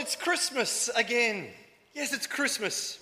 [0.00, 1.46] it's Christmas again.
[1.92, 2.98] Yes, it's Christmas.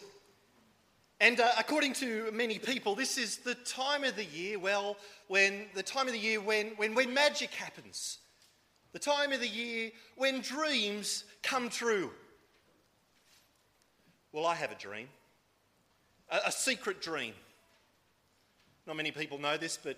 [1.20, 4.96] And uh, according to many people, this is the time of the year, well,
[5.28, 8.18] when the time of the year when, when, when magic happens.
[8.92, 12.10] The time of the year when dreams come true.
[14.32, 15.06] Well, I have a dream,
[16.30, 17.34] a, a secret dream.
[18.88, 19.96] Not many people know this, but,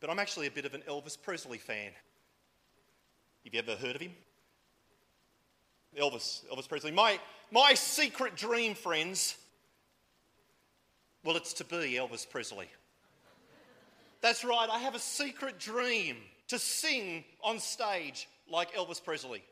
[0.00, 1.90] but I'm actually a bit of an Elvis Presley fan.
[3.44, 4.12] Have you ever heard of him?
[5.98, 6.90] Elvis, Elvis Presley.
[6.90, 7.18] My,
[7.50, 9.36] my secret dream, friends,
[11.24, 12.68] well, it's to be Elvis Presley.
[14.20, 16.16] That's right, I have a secret dream
[16.48, 19.42] to sing on stage like Elvis Presley.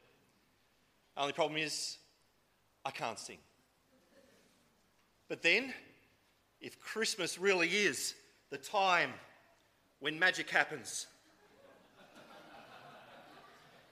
[1.17, 1.99] Only problem is,
[2.85, 3.39] I can't sing.
[5.29, 5.73] But then,
[6.61, 8.15] if Christmas really is
[8.51, 9.11] the time
[10.01, 11.07] when magic happens,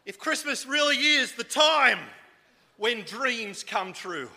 [0.07, 1.99] if Christmas really is the time
[2.81, 4.31] when dreams come true,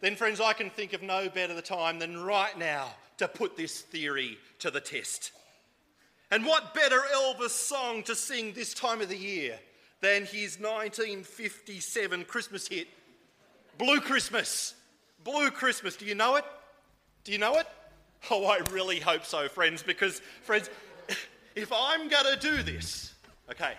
[0.00, 3.80] then, friends, I can think of no better time than right now to put this
[3.80, 5.30] theory to the test.
[6.32, 9.56] And what better Elvis song to sing this time of the year
[10.00, 12.88] than his 1957 Christmas hit,
[13.78, 14.74] Blue Christmas?
[15.22, 15.96] Blue Christmas.
[15.96, 16.44] Do you know it?
[17.22, 17.68] Do you know it?
[18.32, 20.70] Oh, I really hope so, friends, because, friends,
[21.54, 23.14] if I'm going to do this,
[23.48, 23.74] okay,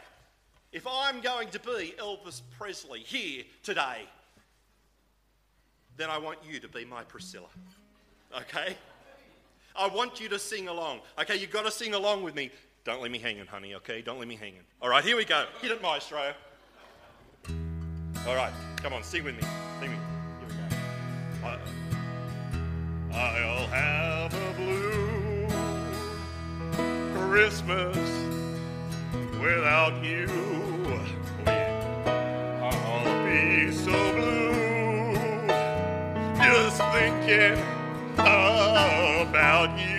[0.71, 4.07] if I'm going to be Elvis Presley here today,
[5.95, 7.47] then I want you to be my Priscilla.
[8.35, 8.75] Okay?
[9.75, 11.01] I want you to sing along.
[11.19, 12.51] Okay, you've got to sing along with me.
[12.83, 14.01] Don't leave me hanging, honey, okay?
[14.01, 14.61] Don't leave me hanging.
[14.81, 15.45] All right, here we go.
[15.61, 16.33] Hit it, maestro.
[18.27, 19.41] All right, come on, sing with me.
[19.79, 19.97] Sing with me.
[20.39, 20.55] Here we
[21.41, 21.57] go.
[23.13, 25.47] I'll have a blue
[27.13, 28.36] Christmas
[29.39, 30.27] without you.
[32.61, 35.47] I'll be so blue
[36.37, 37.57] just thinking
[38.17, 39.96] about you.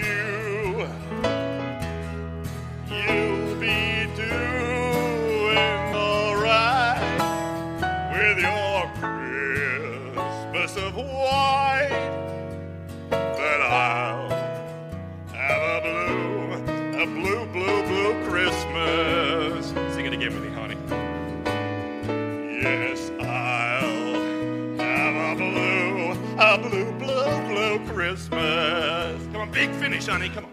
[26.63, 29.23] Blue, blue, blue, Christmas.
[29.33, 30.29] Come on, big finish, honey.
[30.30, 30.51] Come on.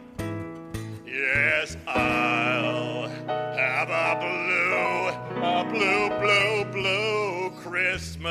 [1.06, 5.08] Yes, I'll have a blue,
[5.42, 8.30] a blue, blue, blue Christmas.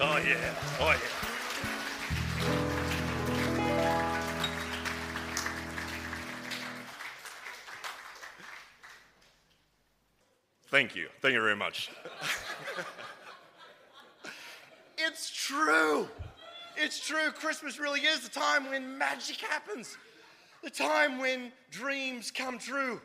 [0.00, 1.18] Oh yeah, oh yeah.
[10.70, 11.08] Thank you.
[11.22, 11.90] Thank you very much.
[14.98, 16.08] it's true.
[16.76, 17.30] It's true.
[17.30, 19.96] Christmas really is the time when magic happens,
[20.62, 23.00] the time when dreams come true.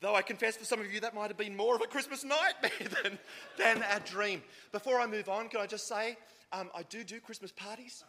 [0.00, 2.22] Though I confess for some of you that might have been more of a Christmas
[2.22, 2.70] nightmare
[3.02, 3.18] than,
[3.56, 4.42] than a dream.
[4.70, 6.18] Before I move on, can I just say
[6.52, 8.04] um, I do do Christmas parties,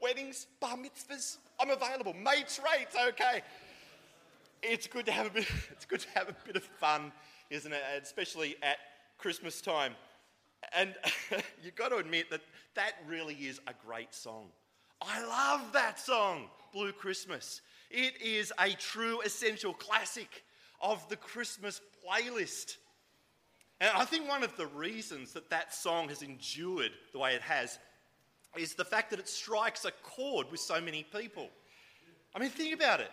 [0.00, 1.38] weddings, bar mitzvahs.
[1.58, 2.12] I'm available.
[2.14, 3.42] Mates rates, okay
[4.62, 7.12] it's good to have a bit, it's good to have a bit of fun,
[7.50, 7.82] isn't it?
[8.02, 8.78] Especially at
[9.16, 9.94] Christmas time.
[10.76, 10.94] And
[11.62, 12.40] you've got to admit that
[12.74, 14.46] that really is a great song.
[15.00, 17.60] I love that song, Blue Christmas.
[17.90, 20.44] It is a true essential classic
[20.80, 22.76] of the Christmas playlist.
[23.80, 27.42] And I think one of the reasons that that song has endured the way it
[27.42, 27.78] has
[28.56, 31.48] is the fact that it strikes a chord with so many people.
[32.34, 33.10] I mean, think about it.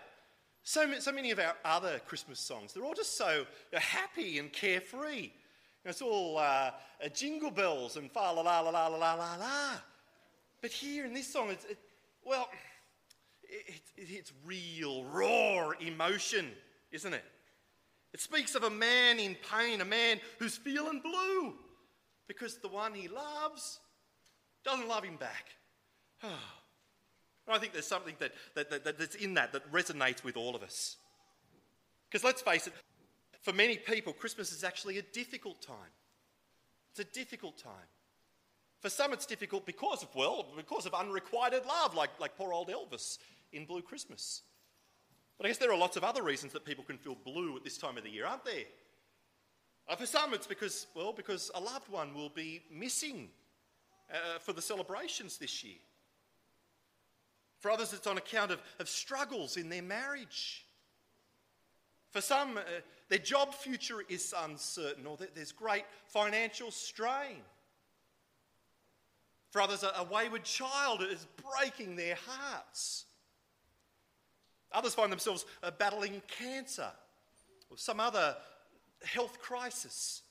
[0.63, 5.29] So, so many of our other Christmas songs, they're all just so happy and carefree.
[5.85, 6.71] It's all uh,
[7.03, 9.71] uh, jingle bells and fa la la la la la la la.
[10.61, 11.77] But here in this song, it's, it,
[12.25, 12.49] well,
[13.43, 16.47] it, it, it's real, raw emotion,
[16.91, 17.23] isn't it?
[18.13, 21.53] It speaks of a man in pain, a man who's feeling blue
[22.27, 23.79] because the one he loves
[24.63, 25.45] doesn't love him back.
[26.23, 26.31] And
[27.49, 30.63] I think there's something that, that, that, that's in that that resonates with all of
[30.63, 30.97] us.
[32.09, 32.73] Because let's face it,
[33.45, 35.93] for many people, Christmas is actually a difficult time.
[36.89, 37.89] It's a difficult time.
[38.79, 42.69] For some, it's difficult because of, well, because of unrequited love, like, like poor old
[42.69, 43.19] Elvis
[43.53, 44.41] in Blue Christmas.
[45.37, 47.63] But I guess there are lots of other reasons that people can feel blue at
[47.63, 48.63] this time of the year, aren't there?
[49.87, 53.29] Uh, for some, it's because, well, because a loved one will be missing
[54.11, 55.77] uh, for the celebrations this year.
[57.59, 60.65] For others, it's on account of, of struggles in their marriage.
[62.09, 62.61] For some, uh,
[63.09, 67.41] their job future is uncertain or there's great financial strain.
[69.51, 71.25] For others, a wayward child is
[71.61, 73.05] breaking their hearts.
[74.73, 76.89] Others find themselves uh, battling cancer
[77.69, 78.35] or some other
[79.03, 80.23] health crisis.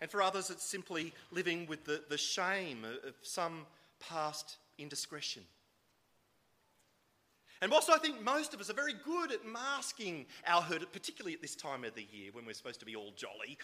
[0.00, 3.66] And for others, it's simply living with the, the shame of some
[4.00, 5.42] past indiscretion.
[7.60, 11.34] And whilst I think most of us are very good at masking our hurt, particularly
[11.34, 13.58] at this time of the year when we're supposed to be all jolly,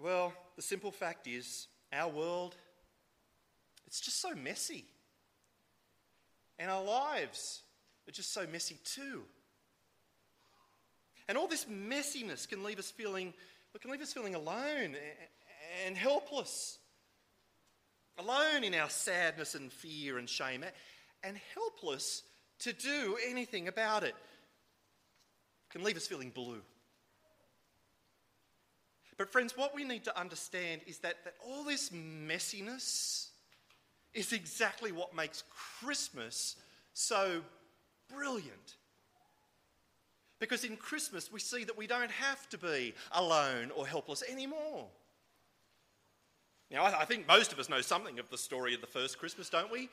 [0.00, 2.56] well, the simple fact is our world,
[3.86, 4.86] it's just so messy.
[6.58, 7.62] And our lives
[8.08, 9.22] are just so messy too.
[11.28, 13.34] And all this messiness can leave us feeling,
[13.80, 14.96] can leave us feeling alone
[15.84, 16.78] and helpless.
[18.18, 20.64] Alone in our sadness and fear and shame,
[21.24, 22.22] and helpless
[22.64, 24.14] to do anything about it.
[25.70, 26.60] Can leave us feeling blue.
[29.16, 33.28] But, friends, what we need to understand is that, that all this messiness
[34.14, 35.44] is exactly what makes
[35.80, 36.56] Christmas
[36.92, 37.42] so
[38.12, 38.76] brilliant.
[40.38, 44.88] Because in Christmas, we see that we don't have to be alone or helpless anymore.
[46.70, 49.50] Now, I think most of us know something of the story of the first Christmas,
[49.50, 49.88] don't we?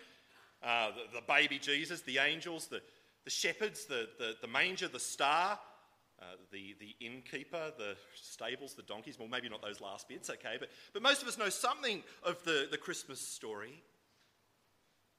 [0.62, 2.82] Uh, the, the, baby Jesus, the angels, the,
[3.24, 5.58] the shepherds, the, the, the manger, the star,
[6.22, 9.18] uh, the, the innkeeper, the stables, the donkeys.
[9.18, 12.44] Well, maybe not those last bits, okay, but, but most of us know something of
[12.44, 13.82] the, the Christmas story.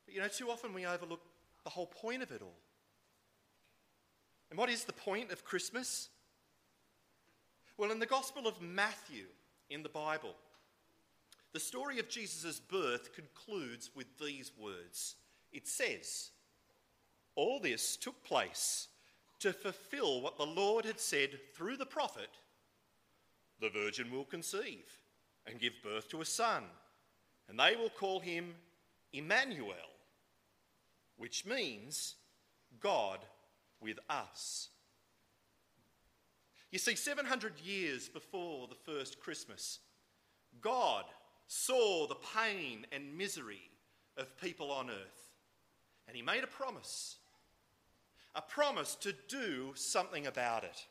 [0.05, 1.21] But you know, too often we overlook
[1.65, 2.59] the whole point of it all.
[4.51, 6.09] And what is the point of Christmas?
[7.79, 9.25] Well, in the Gospel of Matthew
[9.71, 10.35] in the Bible,
[11.53, 15.15] the story of Jesus' birth concludes with these words.
[15.53, 16.31] It says,
[17.35, 18.89] All this took place
[19.41, 22.31] to fulfill what the Lord had said through the prophet
[23.61, 24.87] The virgin will conceive
[25.47, 26.65] and give birth to a son,
[27.49, 28.55] and they will call him
[29.13, 29.75] Emmanuel,
[31.17, 32.17] which means
[32.79, 33.19] God
[33.81, 34.69] with us.
[36.71, 39.81] You see, 700 years before the first Christmas,
[40.61, 41.05] God
[41.49, 43.71] saw the pain and misery
[44.17, 45.30] of people on earth,
[46.11, 47.19] and He made a promise
[48.35, 50.87] a promise to do something about it.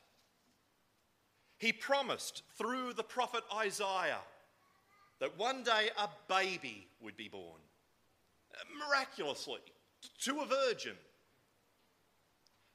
[1.57, 4.21] He promised through the prophet Isaiah
[5.19, 7.59] that one day a baby would be born,
[8.77, 9.59] miraculously,
[10.21, 10.95] to a virgin.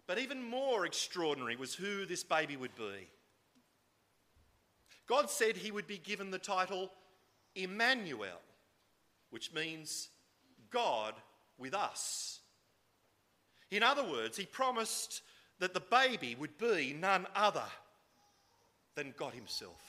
[0.06, 3.08] But even more extraordinary was who this baby would be.
[5.06, 6.90] God said he would be given the title
[7.54, 8.40] Emmanuel,
[9.30, 10.08] which means
[10.70, 11.14] God
[11.58, 12.40] with us.
[13.70, 15.22] In other words, he promised
[15.58, 17.64] that the baby would be none other
[18.94, 19.82] than God himself.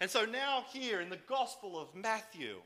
[0.00, 2.56] And so now, here in the Gospel of Matthew,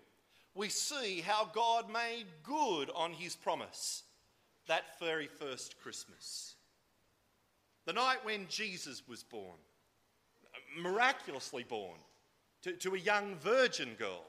[0.55, 4.03] we see how God made good on his promise
[4.69, 6.55] that very first Christmas.
[7.87, 9.57] The night when Jesus was born,
[10.79, 11.99] miraculously born
[12.63, 14.25] to, to a young virgin girl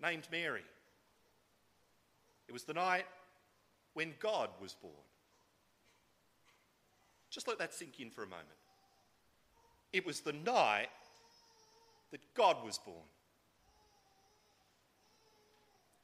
[0.00, 0.62] named Mary.
[2.52, 3.06] It was the night
[3.94, 4.92] when God was born.
[7.30, 8.46] Just let that sink in for a moment.
[9.90, 10.90] It was the night
[12.10, 13.08] that God was born.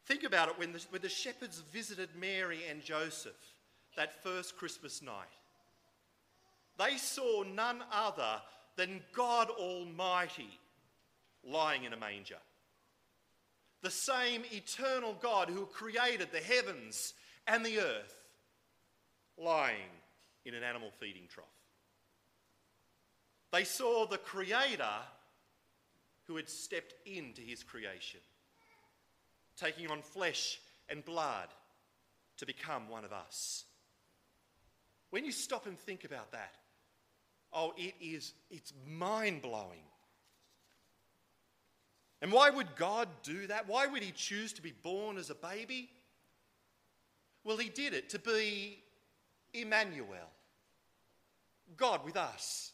[0.06, 3.52] Think about it when the, when the shepherds visited Mary and Joseph
[3.98, 5.12] that first Christmas night.
[6.78, 8.40] They saw none other
[8.76, 10.58] than God Almighty
[11.44, 12.38] lying in a manger.
[13.82, 17.14] The same eternal God who created the heavens
[17.46, 18.14] and the earth
[19.36, 19.90] lying
[20.44, 21.46] in an animal feeding trough.
[23.52, 24.84] They saw the Creator
[26.26, 28.20] who had stepped into his creation,
[29.56, 31.48] taking on flesh and blood
[32.36, 33.64] to become one of us.
[35.10, 36.54] When you stop and think about that,
[37.52, 39.84] oh, it is, it's mind blowing.
[42.20, 43.68] And why would God do that?
[43.68, 45.90] Why would He choose to be born as a baby?
[47.44, 48.82] Well, He did it to be
[49.54, 50.30] Emmanuel,
[51.76, 52.72] God with us.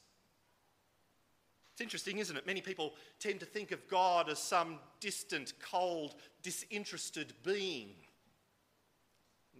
[1.73, 2.47] It's interesting, isn't it?
[2.47, 7.91] Many people tend to think of God as some distant, cold, disinterested being.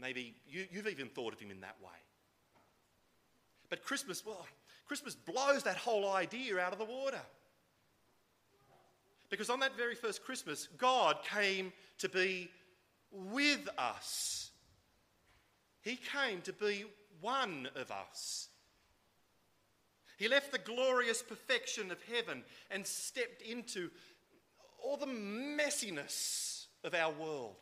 [0.01, 1.91] Maybe you, have even thought of him in that way.
[3.69, 4.47] But Christmas, well,
[4.87, 7.21] Christmas blows that whole idea out of the water.
[9.31, 12.51] Because on that very first Christmas, God came to be
[13.11, 14.51] with us.
[15.83, 16.85] He came to be
[17.21, 18.49] one of us.
[20.17, 23.91] He left the glorious perfection of heaven and stepped into
[24.83, 27.57] all the messiness of our world.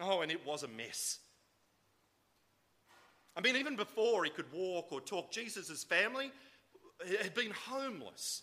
[0.00, 1.18] Oh, and it was a mess.
[3.36, 6.30] I mean, even before he could walk or talk, Jesus' family
[7.22, 8.42] had been homeless.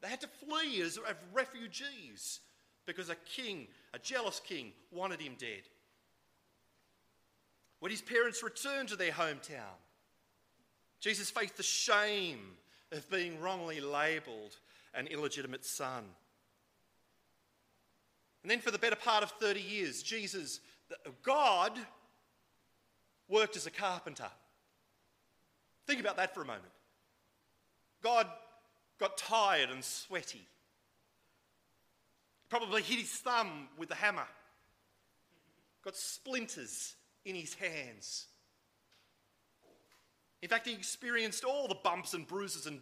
[0.00, 0.98] They had to flee as
[1.32, 2.40] refugees
[2.86, 5.62] because a king, a jealous king, wanted him dead.
[7.80, 9.76] When his parents returned to their hometown,
[11.00, 12.40] Jesus faced the shame
[12.92, 14.56] of being wrongly labelled
[14.94, 16.04] an illegitimate son.
[18.42, 20.60] And then, for the better part of 30 years, Jesus,
[21.22, 21.72] God,
[23.28, 24.30] worked as a carpenter.
[25.86, 26.64] Think about that for a moment.
[28.02, 28.28] God
[28.98, 30.46] got tired and sweaty.
[32.48, 34.26] Probably hit his thumb with the hammer.
[35.84, 38.26] Got splinters in his hands.
[40.42, 42.80] In fact, he experienced all the bumps and bruises and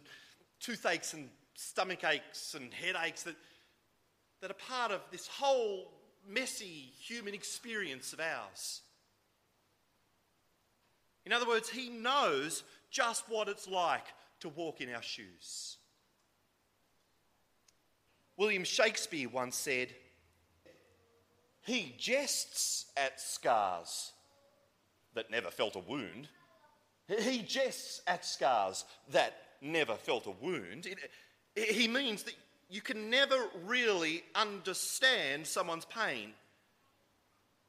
[0.59, 3.35] toothaches and stomach aches and headaches that,
[4.41, 5.91] that are part of this whole
[6.27, 8.81] messy human experience of ours.
[11.25, 14.05] In other words, he knows just what it's like
[14.41, 15.77] to walk in our shoes.
[18.37, 19.89] William Shakespeare once said,
[21.61, 24.11] He jests at scars
[25.13, 26.27] that never felt a wound.
[27.07, 30.87] He jests at scars that never felt a wound.
[30.87, 30.97] It,
[31.55, 32.33] he means that
[32.69, 36.31] you can never really understand someone's pain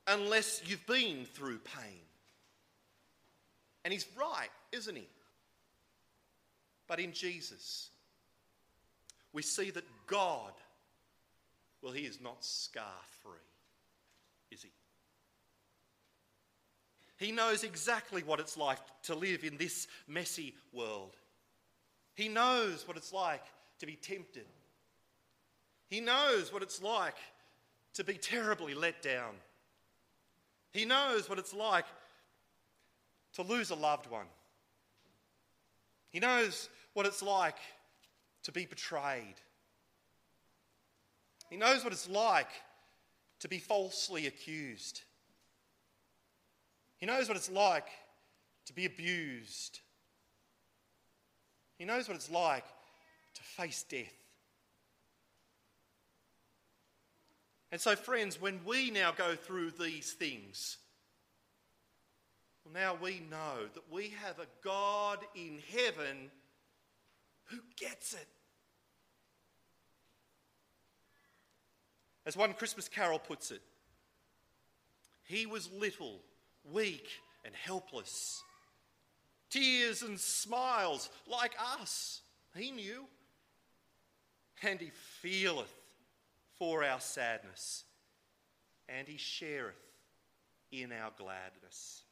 [0.07, 2.01] unless you've been through pain.
[3.85, 5.07] And he's right, isn't he?
[6.89, 7.91] But in Jesus,
[9.37, 10.51] we see that God,
[11.83, 12.85] well, he is not scar
[13.23, 13.33] free,
[14.51, 14.71] is he?
[17.19, 21.19] He knows exactly what it's like to live in this messy world.
[22.15, 23.45] He knows what it's like
[23.81, 24.47] to be tempted.
[25.91, 27.17] He knows what it's like
[27.93, 29.35] to be terribly let down.
[30.73, 31.85] He knows what it's like
[33.35, 34.29] to lose a loved one.
[36.09, 37.57] He knows what it's like
[38.47, 39.35] to be betrayed.
[41.51, 42.51] He knows what it's like
[43.41, 45.03] to be falsely accused.
[46.99, 47.89] He knows what it's like
[48.67, 49.81] to be abused.
[51.77, 52.65] He knows what it's like
[53.35, 54.15] to face death.
[57.73, 60.77] And so, friends, when we now go through these things,
[62.65, 66.31] well, now we know that we have a God in heaven
[67.47, 68.29] who gets it.
[72.27, 73.63] As one Christmas carol puts it,
[75.25, 76.21] he was little
[76.73, 77.09] weak
[77.45, 78.43] and helpless.
[79.49, 82.21] Tears and smiles like us,
[82.57, 83.05] he knew.
[84.63, 84.91] And he
[85.21, 85.73] feeleth
[86.59, 87.85] for our sadness,
[88.89, 89.75] and he shareth
[90.73, 92.03] in our gladness.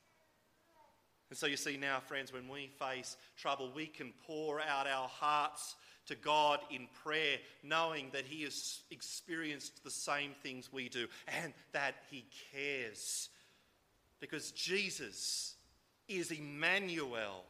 [1.30, 5.08] And so you see now, friends, when we face trouble, we can pour out our
[5.08, 5.74] hearts
[6.06, 11.06] to God in prayer, knowing that He has experienced the same things we do
[11.42, 13.30] and that He cares
[14.24, 15.54] because Jesus
[16.08, 17.44] is Emmanuel.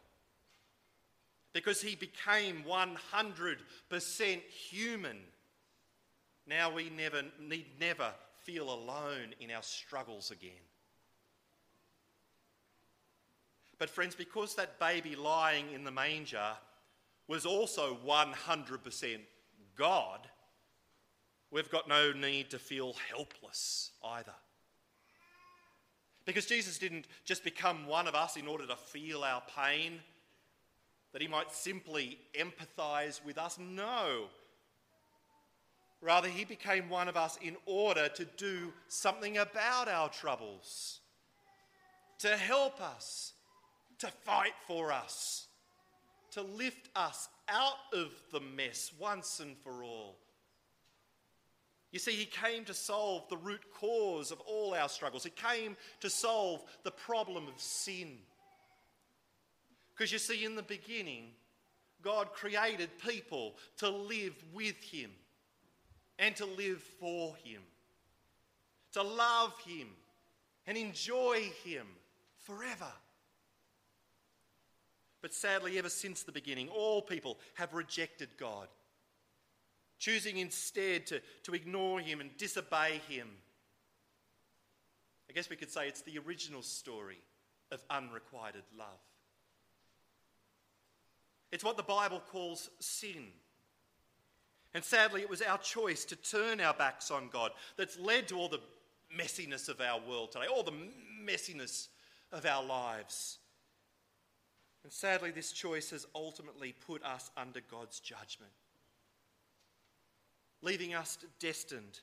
[1.52, 5.18] Because he became 100% human.
[6.48, 8.10] Now we never need never
[8.42, 10.50] feel alone in our struggles again.
[13.78, 16.54] But, friends, because that baby lying in the manger
[17.28, 19.18] was also 100%
[19.76, 20.28] God,
[21.50, 24.34] we've got no need to feel helpless either.
[26.24, 30.00] Because Jesus didn't just become one of us in order to feel our pain,
[31.12, 33.58] that he might simply empathize with us.
[33.58, 34.24] No.
[36.00, 41.00] Rather, he became one of us in order to do something about our troubles,
[42.18, 43.32] to help us,
[43.98, 45.46] to fight for us,
[46.34, 50.16] to lift us out of the mess once and for all.
[51.92, 55.22] You see, he came to solve the root cause of all our struggles.
[55.22, 58.18] He came to solve the problem of sin.
[59.94, 61.26] Because you see, in the beginning,
[62.02, 65.10] God created people to live with him
[66.18, 67.62] and to live for him,
[68.92, 69.86] to love him
[70.66, 71.86] and enjoy him
[72.38, 72.90] forever.
[75.24, 78.68] But sadly, ever since the beginning, all people have rejected God
[79.98, 83.26] choosing instead to, to ignore him and disobey him.
[85.30, 87.22] I guess we could say it's the original story
[87.72, 89.00] of unrequited love.
[91.50, 93.28] It's what the Bible calls sin.
[94.74, 98.36] And sadly, it was our choice to turn our backs on God that's led to
[98.36, 98.60] all the
[99.18, 100.74] messiness of our world today, all the
[101.24, 101.88] messiness
[102.30, 103.38] of our lives.
[104.84, 108.52] And sadly, this choice has ultimately put us under God's judgment,
[110.60, 112.00] leaving us destined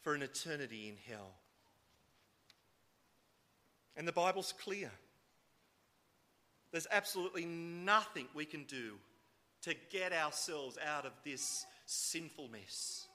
[0.00, 1.34] for an eternity in hell.
[3.96, 4.90] And the Bible's clear.
[6.72, 8.94] There's absolutely nothing we can do
[9.62, 13.08] to get ourselves out of this sinful mess.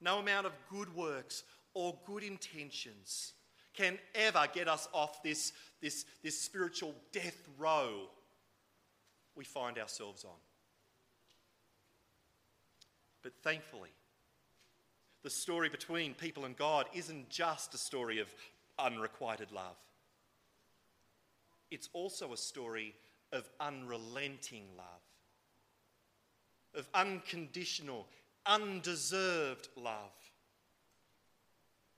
[0.00, 1.42] No amount of good works
[1.74, 3.34] or good intentions
[3.76, 8.08] can ever get us off this, this, this spiritual death row
[9.34, 10.38] we find ourselves on.
[13.22, 13.90] But thankfully,
[15.22, 18.28] the story between people and God isn't just a story of
[18.78, 19.76] unrequited love,
[21.70, 22.94] it's also a story
[23.32, 25.02] of unrelenting love
[26.76, 28.06] of unconditional,
[28.44, 30.12] undeserved love.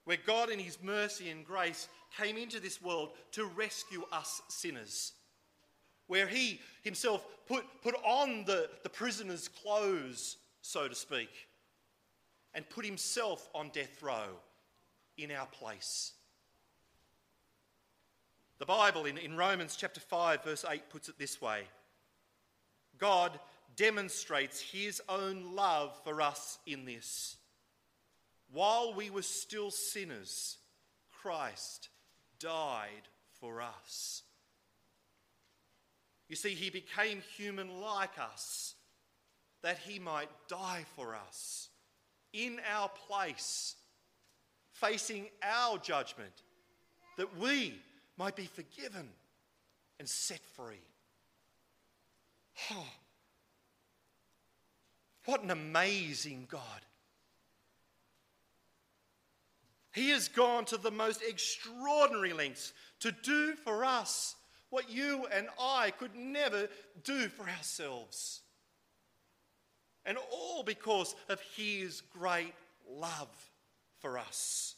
[0.09, 1.87] Where God, in His mercy and grace,
[2.19, 5.11] came into this world to rescue us sinners.
[6.07, 11.29] Where He Himself put, put on the, the prisoner's clothes, so to speak,
[12.55, 14.25] and put Himself on death row
[15.15, 16.13] in our place.
[18.57, 21.65] The Bible in, in Romans chapter 5, verse 8, puts it this way
[22.97, 23.39] God
[23.75, 27.37] demonstrates his own love for us in this.
[28.51, 30.57] While we were still sinners,
[31.21, 31.89] Christ
[32.39, 33.07] died
[33.39, 34.23] for us.
[36.27, 38.75] You see, he became human like us
[39.61, 41.69] that he might die for us
[42.33, 43.75] in our place,
[44.71, 46.43] facing our judgment,
[47.17, 47.73] that we
[48.17, 49.09] might be forgiven
[49.99, 50.75] and set free.
[52.71, 52.85] Oh,
[55.25, 56.61] what an amazing God.
[59.93, 64.35] He has gone to the most extraordinary lengths to do for us
[64.69, 66.69] what you and I could never
[67.03, 68.41] do for ourselves.
[70.05, 72.53] And all because of His great
[72.87, 73.29] love
[73.99, 74.75] for us.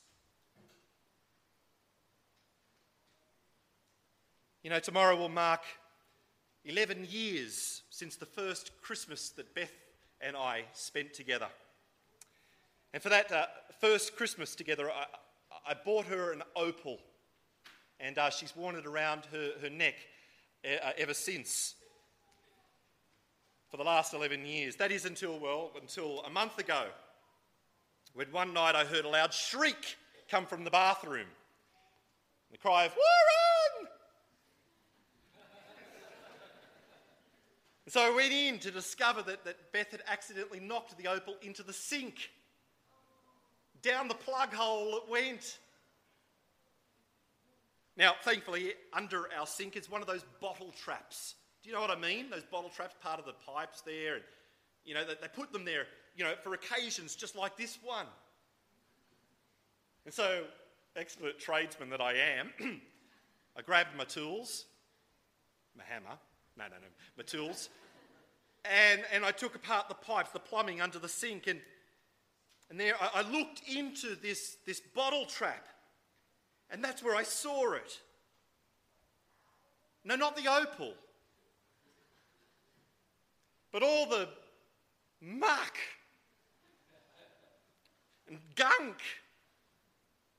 [4.63, 5.61] You know, tomorrow will mark
[6.65, 9.73] 11 years since the first Christmas that Beth
[10.21, 11.47] and I spent together.
[12.93, 13.45] And for that uh,
[13.81, 15.05] first Christmas together, I,
[15.71, 16.99] I, bought her an opal,
[17.99, 19.95] and uh, she's worn it around her, her neck
[20.63, 21.73] uh, ever since.
[23.69, 24.75] For the last 11 years.
[24.75, 26.85] That is until, well, until a month ago,
[28.13, 29.97] when one night I heard a loud shriek
[30.29, 31.27] come from the bathroom.
[32.51, 33.89] The cry of, Warren!
[37.87, 41.63] so I went in to discover that, that Beth had accidentally knocked the opal into
[41.63, 42.29] the sink.
[43.81, 45.59] Down the plug hole it went.
[47.97, 51.35] Now, thankfully, under our sink is one of those bottle traps.
[51.61, 52.29] Do you know what I mean?
[52.29, 54.15] Those bottle traps, part of the pipes there.
[54.15, 54.23] And,
[54.85, 58.07] you know, they, they put them there, you know, for occasions just like this one.
[60.05, 60.43] And so,
[60.95, 62.51] expert tradesman that I am,
[63.57, 64.65] I grabbed my tools,
[65.77, 66.17] my hammer,
[66.57, 67.69] no, no, no, my tools.
[68.65, 71.59] And, and I took apart the pipes, the plumbing under the sink, and,
[72.71, 75.67] and there I, looked into this, this bottle trap,
[76.69, 77.99] and that's where I saw it.
[80.05, 80.93] No, not the opal,
[83.73, 84.29] but all the
[85.21, 85.77] muck
[88.29, 89.01] and gunk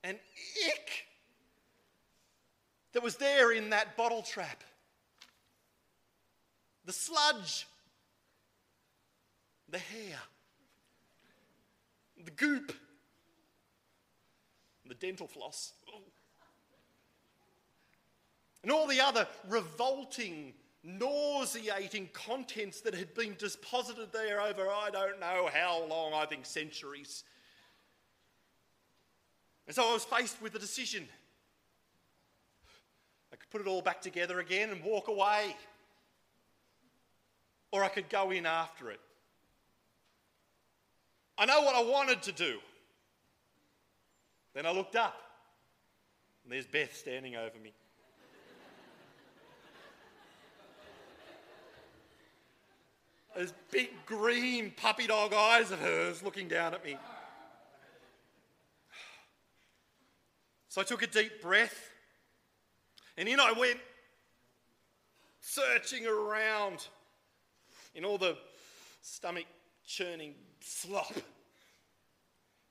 [0.02, 0.18] and
[0.66, 1.06] ick
[2.94, 4.64] that was there in that bottle trap
[6.86, 7.68] the sludge,
[9.68, 10.18] the hair,
[12.24, 12.72] the goop,
[14.86, 15.72] the dental floss,
[18.62, 20.54] and all the other revolting,
[20.84, 26.46] nauseating contents that had been deposited there over I don't know how long, I think
[26.46, 27.24] centuries.
[29.66, 31.08] And so I was faced with a decision.
[33.32, 35.56] I could put it all back together again and walk away
[37.72, 39.00] or I could go in after it.
[41.42, 42.58] I know what I wanted to do.
[44.54, 45.20] Then I looked up,
[46.44, 47.72] and there's Beth standing over me.
[53.34, 56.96] Those big green puppy dog eyes of hers looking down at me.
[60.68, 61.90] So I took a deep breath,
[63.16, 63.80] and in I went,
[65.40, 66.86] searching around
[67.96, 68.36] in all the
[69.00, 69.46] stomach
[69.84, 71.12] churning slop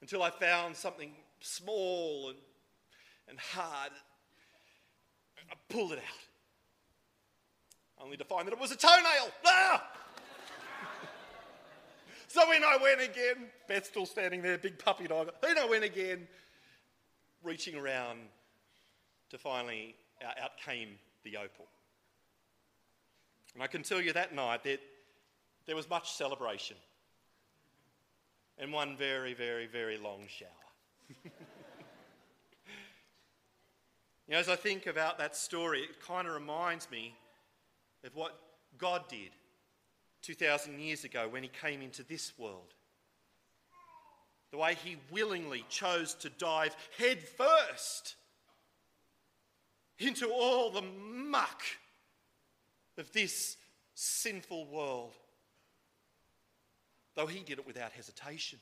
[0.01, 2.37] until I found something small and,
[3.29, 3.91] and hard.
[5.49, 6.03] I pulled it out,
[8.03, 9.31] only to find that it was a toenail.
[9.45, 9.87] Ah!
[12.27, 13.49] so in I went again.
[13.67, 15.31] Beth's still standing there, big puppy dog.
[15.49, 16.27] In I went again,
[17.43, 18.19] reaching around
[19.29, 20.89] to finally, out, out came
[21.23, 21.67] the opal.
[23.53, 24.79] And I can tell you that night that
[25.65, 26.77] there was much celebration
[28.61, 30.47] and one very, very, very long shower.
[31.25, 31.31] you
[34.29, 37.15] know, as I think about that story, it kind of reminds me
[38.05, 38.39] of what
[38.77, 39.31] God did
[40.21, 42.75] 2,000 years ago when He came into this world.
[44.51, 48.15] The way He willingly chose to dive headfirst
[49.97, 51.63] into all the muck
[52.99, 53.57] of this
[53.95, 55.13] sinful world
[57.15, 58.59] though he did it without hesitation.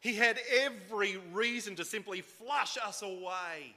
[0.00, 3.74] He had every reason to simply flush us away.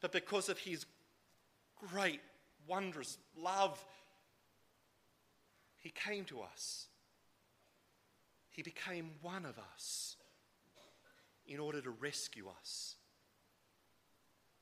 [0.00, 0.86] But because of his
[1.90, 2.20] great,
[2.68, 3.84] wondrous love,
[5.80, 6.86] he came to us.
[8.50, 10.16] He became one of us
[11.46, 12.94] in order to rescue us.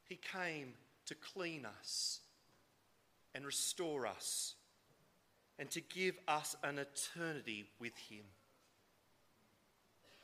[0.05, 0.73] He came
[1.07, 2.21] to clean us
[3.35, 4.55] and restore us
[5.59, 8.25] and to give us an eternity with Him.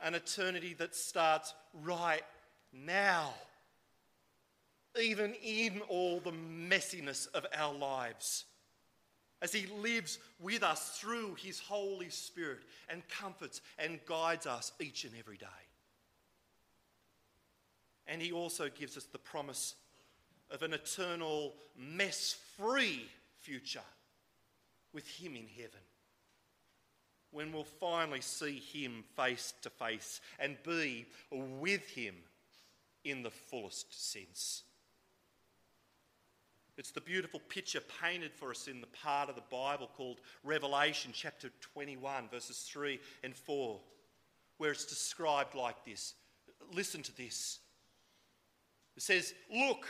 [0.01, 2.23] An eternity that starts right
[2.73, 3.33] now,
[4.99, 8.45] even in all the messiness of our lives,
[9.41, 15.03] as He lives with us through His Holy Spirit and comforts and guides us each
[15.03, 15.45] and every day.
[18.07, 19.75] And He also gives us the promise
[20.51, 23.09] of an eternal, mess free
[23.41, 23.79] future
[24.93, 25.79] with Him in heaven.
[27.31, 32.15] When we'll finally see Him face to face and be with Him
[33.03, 34.63] in the fullest sense.
[36.77, 41.11] It's the beautiful picture painted for us in the part of the Bible called Revelation,
[41.13, 43.79] chapter 21, verses 3 and 4,
[44.57, 46.13] where it's described like this.
[46.73, 47.59] Listen to this.
[48.95, 49.87] It says, Look,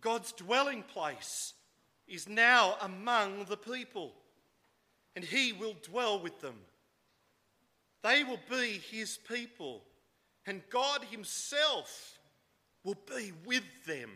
[0.00, 1.54] God's dwelling place
[2.06, 4.14] is now among the people,
[5.16, 6.56] and he will dwell with them.
[8.02, 9.82] They will be his people,
[10.46, 12.18] and God himself
[12.84, 14.10] will be with them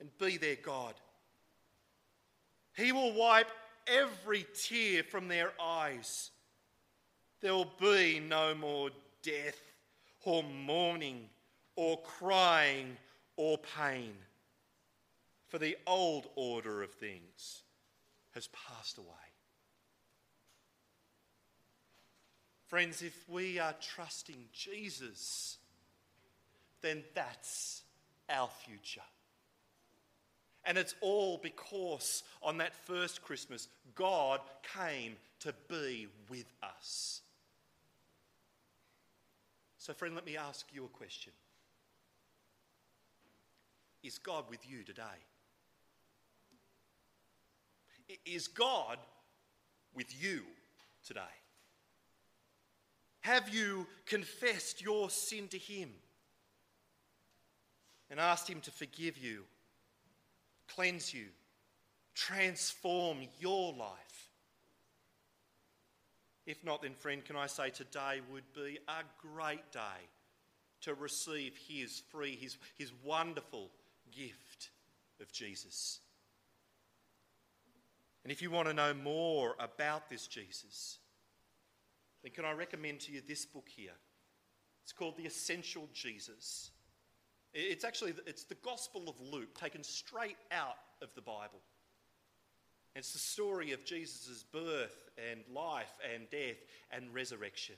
[0.00, 0.94] and be their God.
[2.76, 3.50] He will wipe
[3.86, 6.30] every tear from their eyes.
[7.40, 8.90] There will be no more
[9.22, 9.60] death,
[10.24, 11.28] or mourning,
[11.76, 12.96] or crying,
[13.36, 14.14] or pain
[15.52, 17.60] for the old order of things
[18.30, 19.06] has passed away.
[22.68, 25.58] Friends, if we are trusting Jesus,
[26.80, 27.82] then that's
[28.30, 29.02] our future.
[30.64, 34.40] And it's all because on that first Christmas, God
[34.74, 37.20] came to be with us.
[39.76, 41.34] So, friend, let me ask you a question
[44.02, 45.20] Is God with you today?
[48.24, 48.98] Is God
[49.94, 50.42] with you
[51.06, 51.20] today?
[53.20, 55.90] Have you confessed your sin to Him
[58.10, 59.44] and asked Him to forgive you,
[60.68, 61.26] cleanse you,
[62.14, 64.28] transform your life?
[66.46, 69.02] If not, then, friend, can I say today would be a
[69.34, 70.08] great day
[70.82, 73.70] to receive His free, His, his wonderful
[74.10, 74.70] gift
[75.20, 76.00] of Jesus.
[78.22, 80.98] And if you want to know more about this Jesus,
[82.22, 83.96] then can I recommend to you this book here?
[84.84, 86.70] It's called The Essential Jesus.
[87.52, 91.60] It's actually it's the Gospel of Luke taken straight out of the Bible.
[92.94, 96.58] It's the story of Jesus' birth and life and death
[96.90, 97.76] and resurrection.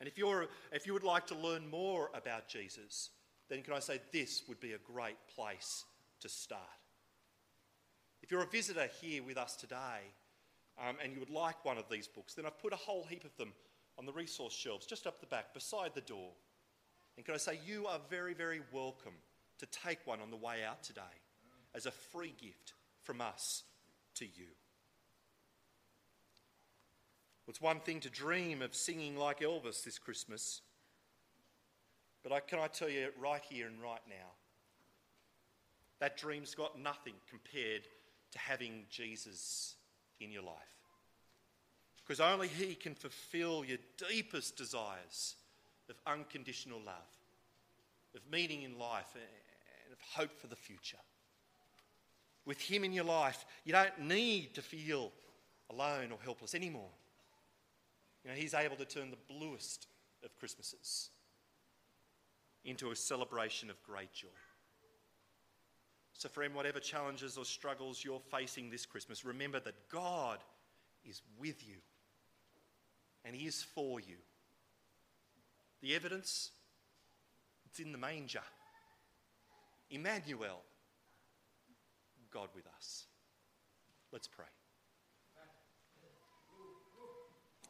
[0.00, 3.10] And if, you're, if you would like to learn more about Jesus,
[3.50, 5.84] then can I say this would be a great place
[6.20, 6.60] to start.
[8.30, 10.06] If you're a visitor here with us today
[10.80, 13.24] um, and you would like one of these books, then I've put a whole heap
[13.24, 13.52] of them
[13.98, 16.30] on the resource shelves just up the back beside the door.
[17.16, 19.14] And can I say, you are very, very welcome
[19.58, 21.00] to take one on the way out today
[21.74, 23.64] as a free gift from us
[24.14, 24.46] to you.
[27.48, 30.60] It's one thing to dream of singing like Elvis this Christmas,
[32.22, 34.36] but I, can I tell you right here and right now,
[35.98, 37.88] that dream's got nothing compared
[38.32, 39.74] to having Jesus
[40.20, 40.54] in your life.
[42.04, 45.36] Because only He can fulfill your deepest desires
[45.88, 46.94] of unconditional love,
[48.14, 50.98] of meaning in life, and of hope for the future.
[52.44, 55.12] With Him in your life, you don't need to feel
[55.70, 56.90] alone or helpless anymore.
[58.24, 59.86] You know, He's able to turn the bluest
[60.24, 61.10] of Christmases
[62.64, 64.28] into a celebration of great joy.
[66.20, 70.36] So, friend, whatever challenges or struggles you're facing this Christmas, remember that God
[71.02, 71.76] is with you
[73.24, 74.16] and He is for you.
[75.80, 76.50] The evidence,
[77.64, 78.42] it's in the manger.
[79.90, 80.60] Emmanuel,
[82.30, 83.06] God with us.
[84.12, 84.44] Let's pray.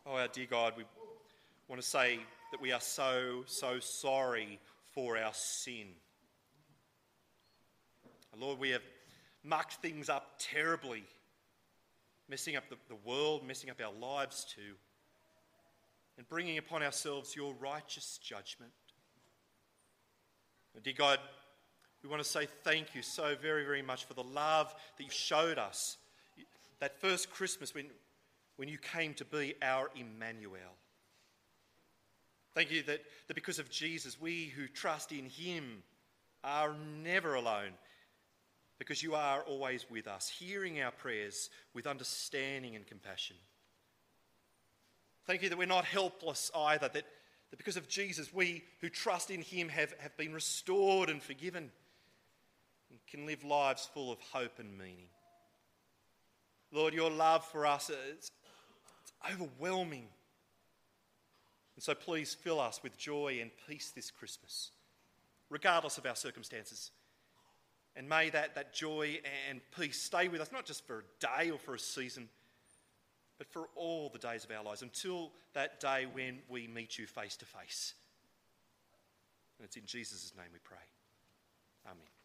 [0.04, 0.82] Oh, our dear God, we
[1.68, 2.18] want to say
[2.50, 4.58] that we are so, so sorry
[4.92, 5.86] for our sin.
[8.38, 8.82] Lord, we have
[9.42, 11.04] mucked things up terribly,
[12.28, 14.74] messing up the, the world, messing up our lives too,
[16.16, 18.72] and bringing upon ourselves your righteous judgment.
[20.74, 21.18] And dear God,
[22.02, 25.10] we want to say thank you so very, very much for the love that you
[25.10, 25.98] showed us
[26.80, 27.86] that first Christmas when,
[28.56, 30.76] when you came to be our Emmanuel.
[32.54, 35.82] Thank you that, that because of Jesus, we who trust in him
[36.42, 37.72] are never alone
[38.80, 43.36] because you are always with us, hearing our prayers with understanding and compassion.
[45.26, 47.04] Thank you that we're not helpless either, that,
[47.50, 51.70] that because of Jesus, we who trust in him have, have been restored and forgiven
[52.88, 55.08] and can live lives full of hope and meaning.
[56.72, 58.30] Lord, your love for us is
[59.30, 60.06] overwhelming.
[61.76, 64.70] And so please fill us with joy and peace this Christmas,
[65.50, 66.92] regardless of our circumstances.
[67.96, 71.50] And may that, that joy and peace stay with us, not just for a day
[71.50, 72.28] or for a season,
[73.38, 77.06] but for all the days of our lives, until that day when we meet you
[77.06, 77.94] face to face.
[79.58, 80.78] And it's in Jesus' name we pray.
[81.86, 82.19] Amen.